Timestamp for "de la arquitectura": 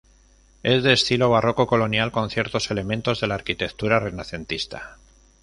3.21-3.99